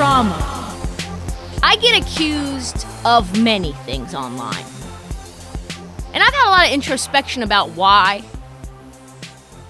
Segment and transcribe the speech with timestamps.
[0.00, 0.34] drama.
[1.62, 4.64] I get accused of many things online.
[6.14, 8.24] And I've had a lot of introspection about why.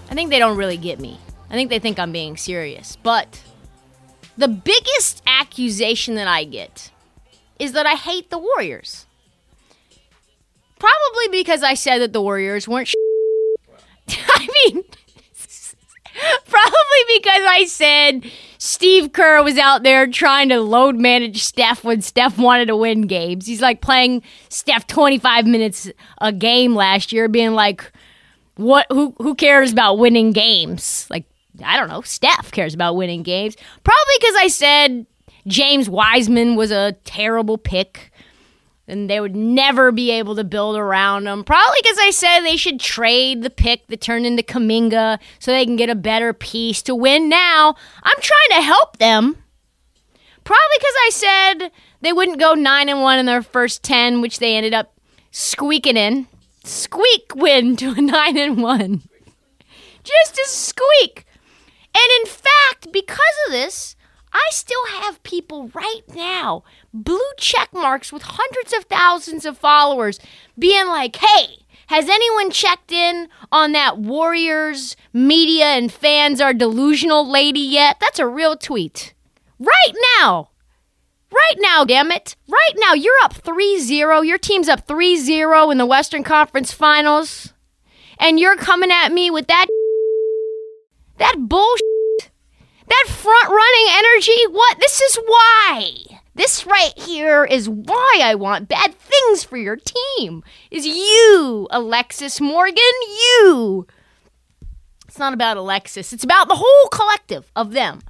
[0.09, 1.19] I think they don't really get me.
[1.51, 2.95] I think they think I'm being serious.
[2.95, 3.43] But
[4.39, 6.93] the biggest accusation that I get
[7.59, 9.07] is that I hate the Warriors.
[10.79, 12.87] Probably because I said that the Warriors weren't.
[12.87, 12.95] Sh-
[14.37, 14.85] I mean,
[16.47, 22.03] probably because I said Steve Kerr was out there trying to load manage Steph when
[22.03, 23.47] Steph wanted to win games.
[23.47, 27.91] He's like playing Steph 25 minutes a game last year, being like,
[28.57, 28.87] "What?
[28.91, 29.15] Who?
[29.19, 31.07] Who cares about winning games?
[31.11, 31.25] Like,
[31.65, 32.03] I don't know.
[32.03, 33.57] Steph cares about winning games.
[33.85, 35.07] Probably because I said
[35.47, 38.13] James Wiseman was a terrible pick."
[38.91, 41.45] And they would never be able to build around him.
[41.45, 45.65] Probably because I said they should trade the pick that turned into Kuminga so they
[45.65, 47.77] can get a better piece to win now.
[48.03, 49.37] I'm trying to help them.
[50.43, 54.41] Probably because I said they wouldn't go 9 and 1 in their first 10, which
[54.41, 54.93] they ended up
[55.31, 56.27] squeaking in.
[56.65, 59.03] Squeak win to a 9 and 1.
[60.03, 61.27] Just a squeak.
[61.95, 63.95] And in fact, because of this,
[64.33, 70.19] I still have people right now, blue check marks with hundreds of thousands of followers,
[70.59, 77.29] being like, hey, has anyone checked in on that Warriors media and fans are delusional
[77.29, 77.97] lady yet?
[78.01, 79.13] That's a real tweet.
[79.59, 80.51] Right now.
[81.33, 82.37] Right now, damn it.
[82.49, 84.21] Right now, you're up 3 0.
[84.23, 87.53] Your team's up 3 0 in the Western Conference Finals.
[88.19, 89.67] And you're coming at me with that.
[91.19, 92.31] That bullshit.
[92.89, 94.79] That front running energy, what?
[94.81, 96.20] This is why.
[96.41, 100.43] This right here is why I want bad things for your team.
[100.71, 103.87] Is you, Alexis Morgan, you.
[105.07, 108.01] It's not about Alexis, it's about the whole collective of them.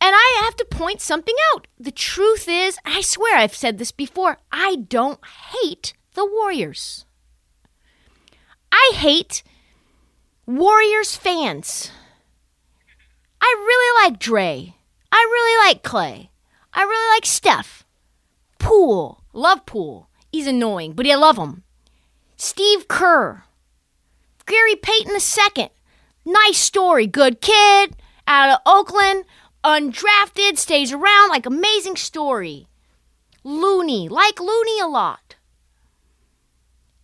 [0.00, 1.66] And I have to point something out.
[1.80, 5.18] The truth is, I swear I've said this before, I don't
[5.60, 7.06] hate the Warriors.
[8.70, 9.42] I hate
[10.46, 11.90] Warriors fans.
[13.40, 14.76] I really like Dre.
[15.10, 16.30] I really like Clay.
[16.72, 17.84] I really like Steph.
[18.58, 19.22] Poole.
[19.32, 20.08] Love Poole.
[20.32, 21.62] He's annoying, but I love him.
[22.36, 23.44] Steve Kerr.
[24.46, 25.70] Gary Payton II.
[26.24, 27.06] Nice story.
[27.06, 27.96] Good kid.
[28.26, 29.24] Out of Oakland.
[29.64, 30.56] Undrafted.
[30.56, 31.30] Stays around.
[31.30, 32.68] Like amazing story.
[33.44, 34.08] Looney.
[34.08, 35.36] Like Looney a lot.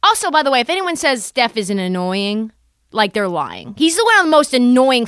[0.02, 2.52] Also, by the way, if anyone says Steph isn't annoying,
[2.92, 3.74] like they're lying.
[3.76, 5.06] He's the one of the most annoying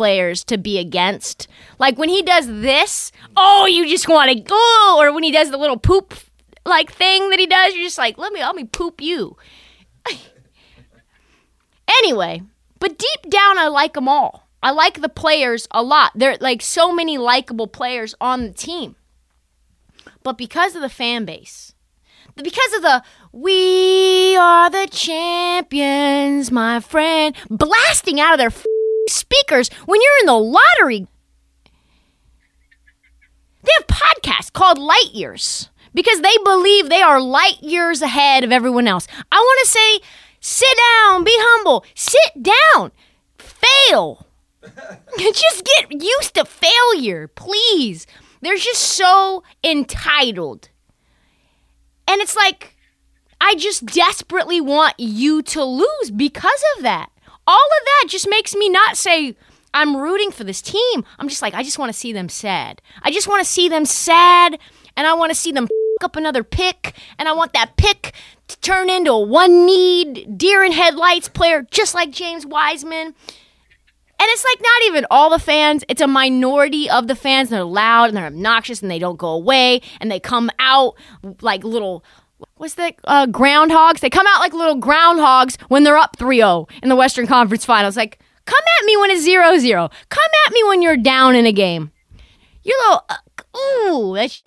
[0.00, 1.46] players to be against.
[1.78, 4.96] Like when he does this, oh, you just want to go.
[4.98, 6.14] Or when he does the little poop
[6.64, 9.36] like thing that he does, you're just like, let me, let me poop you.
[11.98, 12.40] anyway,
[12.78, 14.48] but deep down, I like them all.
[14.62, 16.12] I like the players a lot.
[16.14, 18.96] There are like so many likable players on the team.
[20.22, 21.74] But because of the fan base,
[22.42, 23.02] because of the
[23.32, 28.48] we are the champions, my friend, blasting out of their
[29.10, 31.06] speakers when you're in the lottery.
[33.62, 38.52] They have podcasts called Light Years because they believe they are light years ahead of
[38.52, 39.06] everyone else.
[39.30, 40.00] I want to say,
[40.40, 42.92] sit down, be humble, sit down,
[43.38, 44.26] fail.
[45.18, 48.06] just get used to failure, please.
[48.40, 50.68] They're just so entitled.
[52.08, 52.76] And it's like,
[53.40, 57.10] I just desperately want you to lose because of that
[57.50, 59.34] all of that just makes me not say
[59.74, 61.04] I'm rooting for this team.
[61.18, 62.80] I'm just like I just want to see them sad.
[63.02, 64.58] I just want to see them sad
[64.96, 65.66] and I want to see them
[66.02, 68.12] up another pick and I want that pick
[68.48, 73.14] to turn into a one need deer in headlights player just like James Wiseman.
[74.22, 77.48] And it's like not even all the fans, it's a minority of the fans.
[77.48, 80.94] They're loud and they're obnoxious and they don't go away and they come out
[81.40, 82.04] like little
[82.56, 84.00] what's the uh, groundhogs?
[84.00, 87.96] They come out like little groundhogs when they're up 3-0 in the Western Conference Finals.
[87.96, 89.90] Like, come at me when it's 0-0.
[90.08, 91.92] Come at me when you're down in a game.
[92.62, 94.42] You little uh, ooh, that's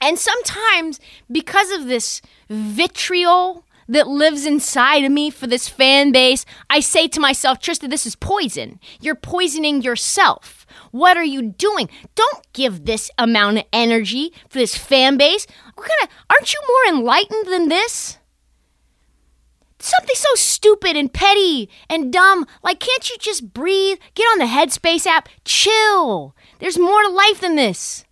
[0.00, 0.98] and sometimes
[1.30, 2.20] because of this
[2.50, 7.88] vitriol that lives inside of me for this fan base, I say to myself, Trista,
[7.88, 8.80] this is poison.
[9.00, 10.61] You're poisoning yourself.
[10.90, 11.88] What are you doing?
[12.14, 15.46] Don't give this amount of energy for this fan base.
[15.74, 18.18] What kind of aren't you more enlightened than this?
[19.78, 22.46] Something so stupid and petty and dumb.
[22.62, 23.98] Like, can't you just breathe?
[24.14, 25.28] Get on the Headspace app.
[25.44, 26.36] Chill.
[26.60, 28.04] There's more to life than this.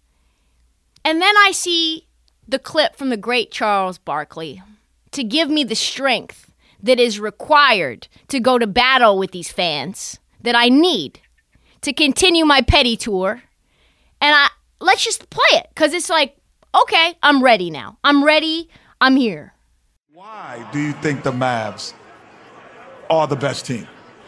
[1.04, 2.08] And then I see
[2.48, 4.62] the clip from the great Charles Barkley
[5.12, 6.52] to give me the strength
[6.82, 11.20] that is required to go to battle with these fans that I need
[11.82, 13.42] to continue my petty tour.
[14.20, 14.48] And I
[14.80, 16.36] let's just play it cuz it's like
[16.74, 17.98] okay, I'm ready now.
[18.04, 18.68] I'm ready.
[19.00, 19.54] I'm here.
[20.12, 21.94] Why do you think the Mavs
[23.08, 23.86] are the best team?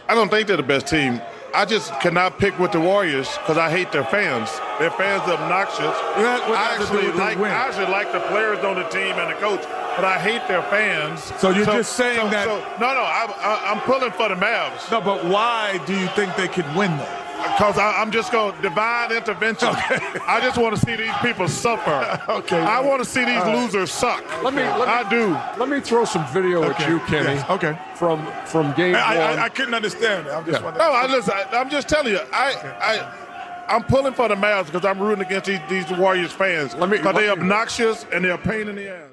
[0.08, 1.20] I don't think they're the best team.
[1.54, 4.48] I just cannot pick with the Warriors because I hate their fans.
[4.78, 5.84] Their fans are obnoxious.
[6.16, 7.36] I has to do actually like?
[7.38, 9.60] I actually like the players on the team and the coach,
[9.96, 11.22] but I hate their fans.
[11.38, 14.34] So you're just saying so- that- so- no, no, I, I, I'm pulling for the
[14.36, 17.18] Mavs No, but why do you think they could win though?
[17.42, 19.68] Because I'm just going to divine intervention.
[19.70, 22.20] I just want to see these people suffer.
[22.30, 22.58] Okay.
[22.60, 24.22] I want to see these losers suck.
[24.42, 25.32] Let me, let me I do.
[25.60, 26.84] Let me throw some video Okay.
[26.84, 27.34] at you, Kenny.
[27.34, 27.50] Yes.
[27.50, 27.78] Okay.
[27.94, 29.38] From from game I, one.
[29.38, 30.30] I, I couldn't understand it.
[30.30, 30.70] I'm just Yeah.
[30.72, 31.34] No, I listen.
[31.34, 32.20] I, I'm just telling you.
[32.32, 36.74] I, I, I'm pulling for the Mavs because I'm rooting against these, these Warriors fans.
[36.74, 39.10] Let me- Because they're me- obnoxious and they're a pain in the ass.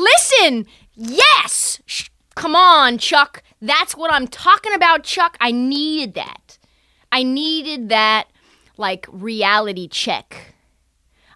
[0.00, 1.80] Listen, yes.
[1.86, 3.42] Sh- Come on, Chuck.
[3.60, 5.36] That's what I'm talking about, Chuck.
[5.40, 6.58] I needed that.
[7.12, 8.28] I needed that,
[8.78, 10.54] like, reality check.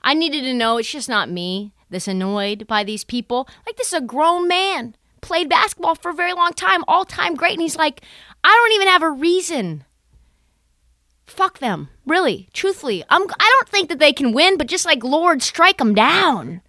[0.02, 3.46] I needed to know it's just not me that's annoyed by these people.
[3.66, 7.34] Like, this is a grown man, played basketball for a very long time, all time
[7.34, 7.52] great.
[7.52, 8.00] And he's like,
[8.42, 9.84] I don't even have a reason.
[11.26, 11.90] Fuck them.
[12.06, 13.04] Really, truthfully.
[13.10, 16.62] I'm, I don't think that they can win, but just like, Lord, strike them down.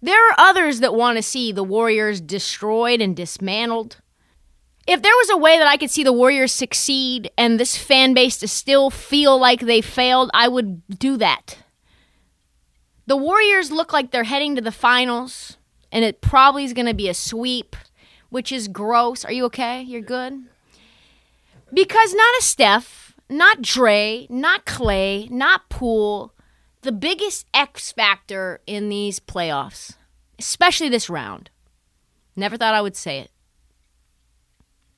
[0.00, 3.98] There are others that want to see the Warriors destroyed and dismantled.
[4.86, 8.12] If there was a way that I could see the Warriors succeed and this fan
[8.12, 11.58] base to still feel like they failed, I would do that.
[13.06, 15.56] The Warriors look like they're heading to the finals,
[15.90, 17.76] and it probably is going to be a sweep,
[18.28, 19.24] which is gross.
[19.24, 19.82] Are you okay?
[19.82, 20.44] You're good?
[21.72, 26.32] Because not a Steph, not Dre, not Clay, not Poole,
[26.82, 29.96] the biggest X factor in these playoffs,
[30.38, 31.50] especially this round.
[32.36, 33.30] Never thought I would say it.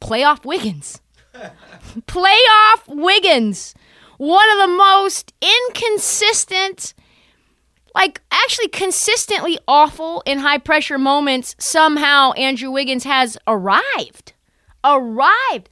[0.00, 1.00] Playoff Wiggins.
[2.06, 3.75] Playoff Wiggins.
[4.19, 6.94] One of the most inconsistent,
[7.94, 11.54] like actually consistently awful in high pressure moments.
[11.58, 14.32] Somehow Andrew Wiggins has arrived.
[14.82, 15.69] Arrived.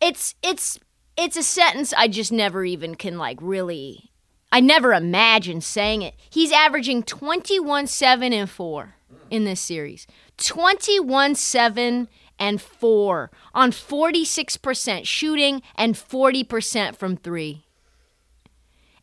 [0.00, 0.78] It's it's
[1.16, 4.10] it's a sentence I just never even can like really
[4.52, 6.14] I never imagined saying it.
[6.30, 8.94] He's averaging 21 7 and 4
[9.30, 10.06] in this series.
[10.38, 12.08] 21 7
[12.38, 17.64] and 4 on 46% shooting and 40% from 3.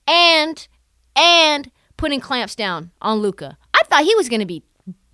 [0.07, 0.67] And
[1.15, 3.57] and putting clamps down on Luka.
[3.73, 4.63] I thought he was going to be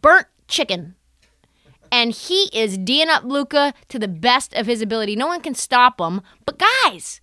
[0.01, 0.95] burnt chicken
[1.91, 5.15] and he is D'ing up Luka to the best of his ability.
[5.15, 6.21] No one can stop him.
[6.45, 7.21] But guys,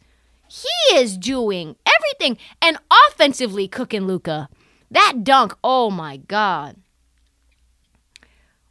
[0.48, 4.48] he is doing everything and offensively cooking Luka.
[4.90, 6.76] That dunk, oh my god.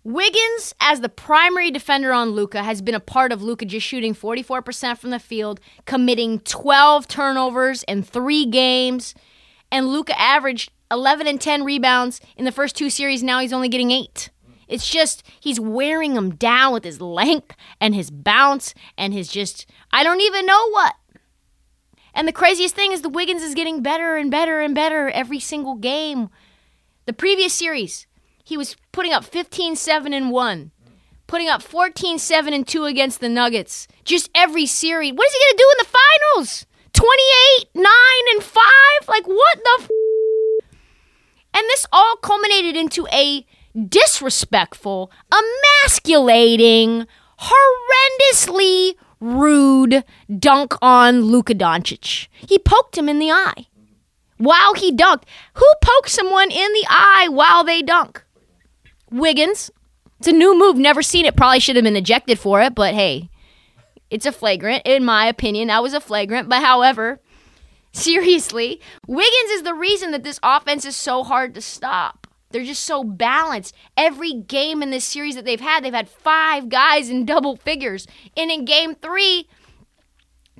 [0.05, 4.13] Wiggins, as the primary defender on Luka, has been a part of Luka just shooting
[4.13, 9.15] 44% from the field, committing 12 turnovers in three games,
[9.71, 13.23] and Luka averaged 11 and 10 rebounds in the first two series.
[13.23, 14.29] Now he's only getting eight.
[14.67, 19.65] It's just he's wearing them down with his length and his bounce and his just
[19.91, 20.93] I don't even know what.
[22.13, 25.39] And the craziest thing is the Wiggins is getting better and better and better every
[25.39, 26.29] single game.
[27.07, 28.05] The previous series,
[28.45, 30.71] he was putting up 15 7 and 1,
[31.27, 33.87] putting up 14 7 and 2 against the Nuggets.
[34.05, 35.13] Just every series.
[35.13, 35.97] What is he going to do in the
[36.37, 36.65] finals?
[36.93, 37.85] 28 9
[38.35, 38.63] and 5?
[39.07, 39.89] Like what the f-
[41.53, 47.07] And this all culminated into a disrespectful, emasculating,
[47.39, 50.03] horrendously rude
[50.39, 52.27] dunk on Luka Doncic.
[52.31, 53.65] He poked him in the eye
[54.37, 55.23] while he dunked.
[55.55, 58.24] Who pokes someone in the eye while they dunk?
[59.11, 59.71] Wiggins.
[60.19, 60.77] It's a new move.
[60.77, 61.35] Never seen it.
[61.35, 63.29] Probably should have been ejected for it, but hey,
[64.09, 64.83] It's a flagrant.
[64.85, 66.47] In my opinion, that was a flagrant.
[66.47, 67.19] But however,
[67.91, 72.27] seriously, Wiggins is the reason that this offense is so hard to stop.
[72.51, 73.75] They're just so balanced.
[73.97, 78.07] Every game in this series that they've had, they've had five guys in double figures.
[78.37, 79.49] And in game three,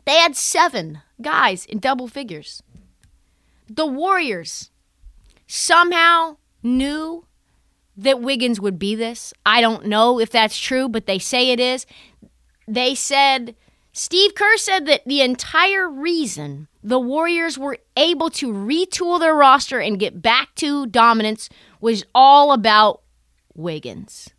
[0.06, 2.62] they had seven guys in double figures.
[3.70, 4.72] The Warriors
[5.48, 7.26] somehow knew
[7.98, 9.34] that Wiggins would be this.
[9.46, 11.86] I don't know if that's true, but they say it is.
[12.68, 13.56] They said,
[13.94, 19.80] Steve Kerr said that the entire reason the Warriors were able to retool their roster
[19.80, 21.50] and get back to dominance
[21.80, 23.02] was all about
[23.56, 24.30] Wiggins.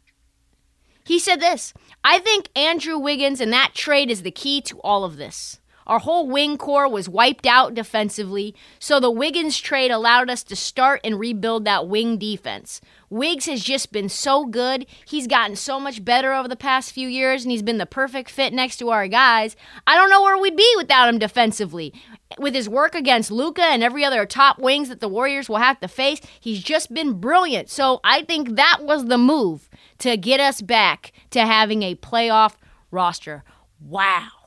[1.04, 1.72] He said this
[2.04, 5.60] I think Andrew Wiggins and that trade is the key to all of this.
[5.86, 10.56] Our whole wing core was wiped out defensively, so the Wiggins trade allowed us to
[10.56, 12.80] start and rebuild that wing defense.
[13.08, 14.84] Wiggs has just been so good.
[15.06, 18.30] He's gotten so much better over the past few years, and he's been the perfect
[18.30, 19.54] fit next to our guys.
[19.86, 21.94] I don't know where we'd be without him defensively.
[22.36, 25.78] With his work against Luka and every other top wings that the Warriors will have
[25.78, 27.70] to face, he's just been brilliant.
[27.70, 32.56] So I think that was the move to get us back to having a playoff
[32.90, 33.44] roster.
[33.80, 34.45] Wow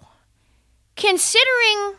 [1.00, 1.96] considering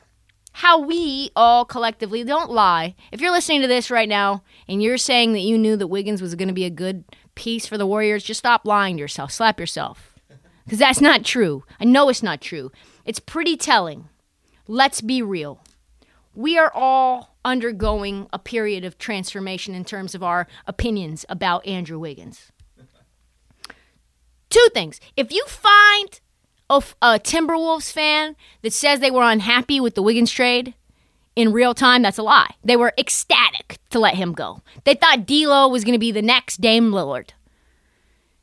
[0.53, 2.95] how we all collectively don't lie.
[3.11, 6.21] If you're listening to this right now and you're saying that you knew that Wiggins
[6.21, 7.05] was going to be a good
[7.35, 9.33] piece for the Warriors, just stop lying to yourself.
[9.33, 10.15] Slap yourself.
[10.65, 11.65] Because that's not true.
[11.81, 12.71] I know it's not true.
[13.07, 14.09] It's pretty telling.
[14.69, 15.65] Let's be real.
[16.35, 21.99] We are all undergoing a period of transformation in terms of our opinions about Andrew
[21.99, 22.53] Wiggins.
[24.51, 25.01] Two things.
[25.17, 26.21] If you find
[26.71, 30.75] a Timberwolves fan that says they were unhappy with the Wiggins trade
[31.37, 32.55] in real time, that's a lie.
[32.65, 34.63] They were ecstatic to let him go.
[34.85, 37.31] They thought D'Lo was going to be the next Dame Lillard.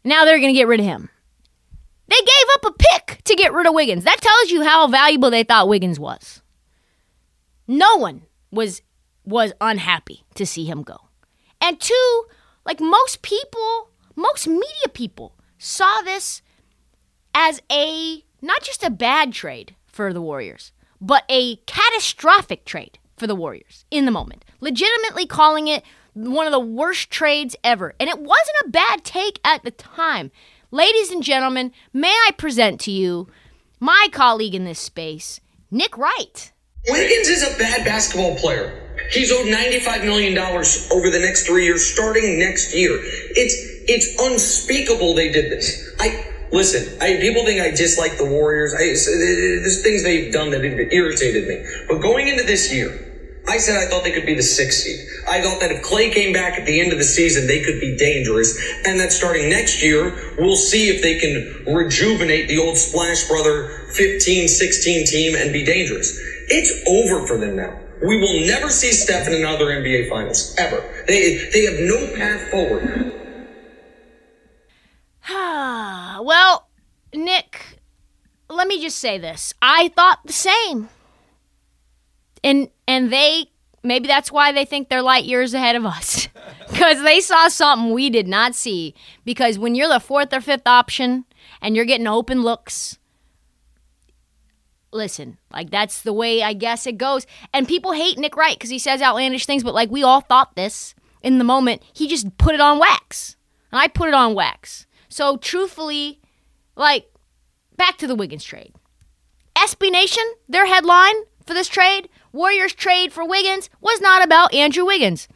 [0.03, 1.09] Now they're going to get rid of him.
[2.07, 4.05] They gave up a pick to get rid of Wiggins.
[4.05, 6.41] That tells you how valuable they thought Wiggins was.
[7.67, 8.81] No one was
[9.25, 10.97] was unhappy to see him go.
[11.59, 12.23] And two,
[12.65, 16.41] like most people, most media people saw this
[17.39, 23.27] as a not just a bad trade for the Warriors, but a catastrophic trade for
[23.27, 24.43] the Warriors in the moment.
[24.59, 25.83] Legitimately calling it
[26.15, 27.93] one of the worst trades ever.
[27.99, 30.31] And it wasn't a bad take at the time.
[30.71, 33.27] Ladies and gentlemen, may I present to you
[33.79, 35.39] my colleague in this space,
[35.69, 36.51] Nick Wright.
[36.89, 38.83] Wiggins is a bad basketball player.
[39.11, 42.97] He's owed $95 million over the next three years, starting next year.
[42.99, 45.95] It's it's unspeakable they did this.
[45.99, 48.73] I Listen, I, people think I dislike the Warriors.
[48.73, 51.65] I, there's things they've done that irritated me.
[51.87, 53.07] But going into this year,
[53.47, 55.07] I said I thought they could be the sixth seed.
[55.27, 57.79] I thought that if Clay came back at the end of the season, they could
[57.79, 58.57] be dangerous.
[58.85, 63.87] And that starting next year, we'll see if they can rejuvenate the old Splash Brother
[63.93, 66.19] 15, 16 team and be dangerous.
[66.49, 67.79] It's over for them now.
[68.05, 70.83] We will never see Steph in another NBA Finals, ever.
[71.07, 73.16] They, they have no path forward.
[76.21, 76.67] Well,
[77.13, 77.79] Nick,
[78.49, 79.53] let me just say this.
[79.61, 80.89] I thought the same.
[82.43, 83.51] And and they
[83.83, 86.27] maybe that's why they think they're light years ahead of us.
[86.69, 88.93] Cuz they saw something we did not see
[89.25, 91.25] because when you're the fourth or fifth option
[91.61, 92.97] and you're getting open looks
[94.93, 97.27] listen, like that's the way I guess it goes.
[97.53, 100.55] And people hate Nick Wright cuz he says outlandish things, but like we all thought
[100.55, 101.81] this in the moment.
[101.93, 103.35] He just put it on wax.
[103.71, 104.86] And I put it on wax.
[105.09, 106.21] So truthfully,
[106.75, 107.11] like
[107.75, 108.73] back to the Wiggins trade.
[109.57, 114.85] SB Nation, their headline for this trade, Warriors trade for Wiggins, was not about Andrew
[114.85, 115.27] Wiggins.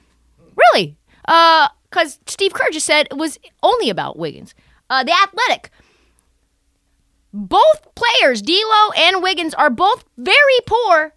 [0.55, 0.97] Really?
[1.27, 4.55] Uh, because Steve Kerr just said it was only about Wiggins.
[4.89, 5.69] Uh, the Athletic.
[7.33, 11.13] Both players, D'Lo and Wiggins, are both very poor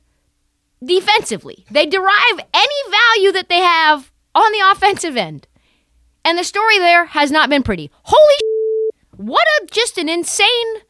[0.85, 1.65] defensively.
[1.71, 5.47] They derive any value that they have on the offensive end.
[6.25, 7.91] And the story there has not been pretty.
[8.03, 8.44] Holy
[9.17, 10.83] what a just an insane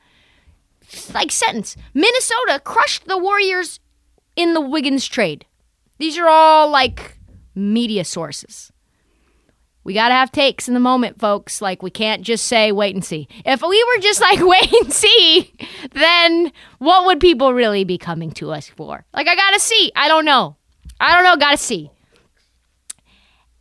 [1.13, 1.77] like sentence.
[1.93, 3.81] Minnesota crushed the Warriors
[4.37, 5.47] in the Wiggins trade.
[5.99, 7.19] These are all like
[7.55, 8.73] media sources.
[9.85, 11.61] We got to have takes in the moment, folks.
[11.61, 13.29] Like, we can't just say, wait and see.
[13.45, 15.53] If we were just like, wait and see,
[15.93, 19.05] then what would people really be coming to us for?
[19.13, 19.93] Like, I got to see.
[19.95, 20.57] I don't know.
[20.99, 21.37] I don't know.
[21.37, 21.91] Got to see.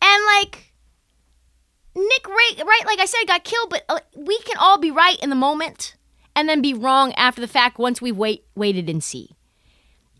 [0.01, 0.73] And, like,
[1.95, 5.19] Nick Wright, right, like I said, got killed, but uh, we can all be right
[5.21, 5.95] in the moment
[6.35, 9.35] and then be wrong after the fact once we've wait, waited and see.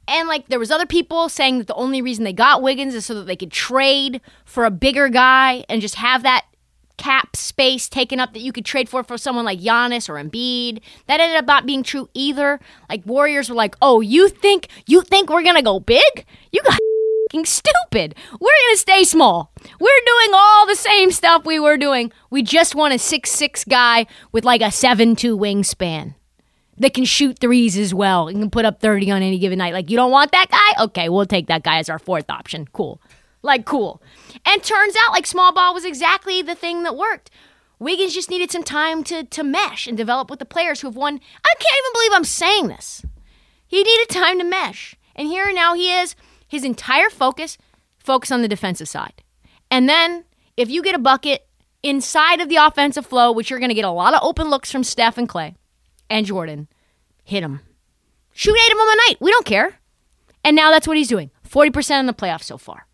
[0.08, 3.06] And like there was other people saying that the only reason they got Wiggins is
[3.06, 6.46] so that they could trade for a bigger guy and just have that
[6.98, 10.82] cap space taken up that you could trade for for someone like Giannis or Embiid.
[11.08, 12.60] That ended up not being true either.
[12.90, 16.26] Like Warriors were like, "Oh, you think you think we're gonna go big?
[16.52, 16.80] You got
[17.42, 18.16] stupid.
[18.40, 19.52] We're gonna stay small.
[19.80, 22.12] We're doing all the same stuff we were doing.
[22.30, 26.16] We just want a six six guy with like a seven two wingspan."
[26.78, 29.74] That can shoot threes as well and can put up 30 on any given night.
[29.74, 30.84] Like, you don't want that guy?
[30.86, 32.68] Okay, we'll take that guy as our fourth option.
[32.74, 33.00] Cool.
[33.44, 34.02] Like, cool.
[34.44, 37.30] And turns out, like, small ball was exactly the thing that worked.
[37.78, 40.96] Wiggins just needed some time to, to mesh and develop with the players who have
[40.96, 41.20] won.
[41.46, 43.06] I can't even believe I'm saying this.
[43.68, 44.96] He needed time to mesh.
[45.16, 46.16] And here now he is,
[46.54, 47.58] his entire focus,
[47.98, 49.24] focus on the defensive side.
[49.72, 50.24] And then,
[50.56, 51.48] if you get a bucket
[51.82, 54.72] inside of the offensive flow, which you're going to get a lot of open looks
[54.72, 55.56] from Steph and Clay
[56.12, 56.68] and Jordan,
[57.24, 57.60] hit him.
[58.34, 59.16] Shoot eight of them a night.
[59.20, 59.80] We don't care.
[60.44, 62.86] And now that's what he's doing 40% in the playoffs so far.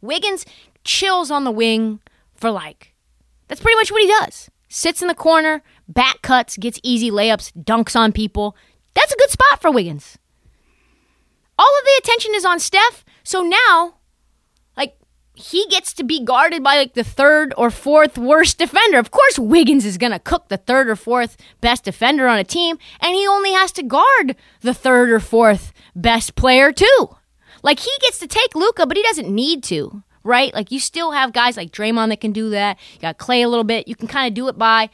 [0.00, 0.46] Wiggins
[0.84, 2.00] chills on the wing
[2.34, 2.94] for like,
[3.48, 4.48] that's pretty much what he does.
[4.68, 8.56] Sits in the corner, back cuts, gets easy layups, dunks on people.
[8.94, 10.18] That's a good spot for Wiggins.
[11.60, 13.96] All of the attention is on Steph, so now,
[14.78, 14.96] like,
[15.34, 18.98] he gets to be guarded by like the third or fourth worst defender.
[18.98, 22.44] Of course, Wiggins is going to cook the third or fourth best defender on a
[22.44, 27.16] team, and he only has to guard the third or fourth best player, too.
[27.62, 30.54] Like he gets to take Luka, but he doesn't need to, right?
[30.54, 32.78] Like you still have guys like Draymond that can do that.
[32.94, 33.86] You got Clay a little bit.
[33.86, 34.88] You can kind of do it by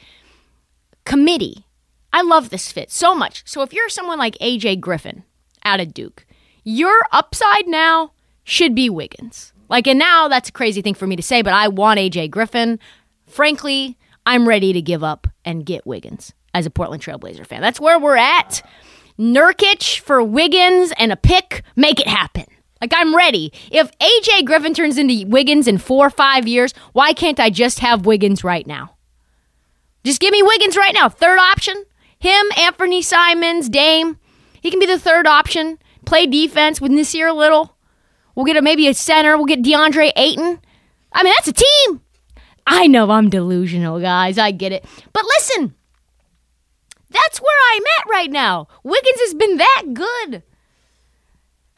[1.05, 1.65] committee.
[2.13, 3.45] I love this fit so much.
[3.47, 5.23] So if you're someone like AJ Griffin
[5.65, 6.27] out of Duke,
[6.67, 8.11] your upside now
[8.43, 9.53] should be Wiggins.
[9.69, 12.31] Like, and now that's a crazy thing for me to say, but I want AJ
[12.31, 12.79] Griffin.
[13.27, 13.97] Frankly,
[14.27, 17.61] I'm ready to give up and get Wiggins as a Portland Trailblazer fan.
[17.63, 18.63] That's where we're at.
[19.17, 22.47] Nurkic for Wiggins and a pick, make it happen.
[22.81, 23.53] Like I'm ready.
[23.71, 27.79] If AJ Griffin turns into Wiggins in four or five years, why can't I just
[27.79, 28.97] have Wiggins right now?
[30.05, 31.09] Just give me Wiggins right now.
[31.09, 31.85] Third option.
[32.19, 34.19] Him, Anfernee Simons, Dame.
[34.61, 35.79] He can be the third option.
[36.07, 37.77] Play defense with Nassir Little.
[38.35, 39.37] We'll get a, maybe a center.
[39.37, 40.61] We'll get DeAndre Ayton.
[41.13, 42.01] I mean, that's a team.
[42.67, 44.39] I know I'm delusional, guys.
[44.39, 44.85] I get it.
[45.13, 45.75] But listen,
[47.11, 48.69] that's where I'm at right now.
[48.83, 50.43] Wiggins has been that good.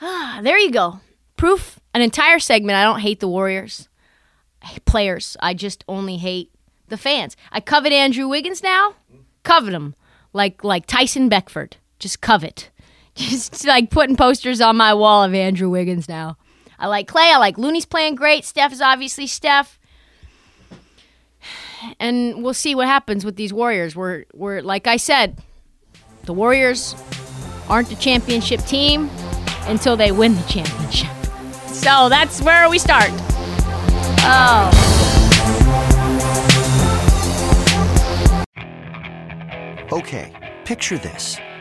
[0.00, 1.00] Ah, there you go.
[1.36, 2.76] Proof, an entire segment.
[2.76, 3.88] I don't hate the Warriors
[4.84, 5.36] players.
[5.40, 6.52] I just only hate
[6.88, 7.36] the fans.
[7.52, 8.94] I covet Andrew Wiggins now.
[9.42, 9.94] Covet him.
[10.32, 11.76] Like like Tyson Beckford.
[11.98, 12.70] Just covet.
[13.18, 16.36] Just like putting posters on my wall of Andrew Wiggins now.
[16.78, 17.32] I like Clay.
[17.32, 18.44] I like Looney's playing great.
[18.44, 19.78] Steph is obviously Steph.
[22.00, 23.94] And we'll see what happens with these Warriors.
[23.94, 25.40] We're we're like I said,
[26.24, 26.96] the Warriors
[27.68, 29.08] aren't a championship team
[29.68, 31.12] until they win the championship.
[31.68, 33.10] So that's where we start.
[34.24, 34.70] Oh.
[39.92, 41.38] Okay, picture this.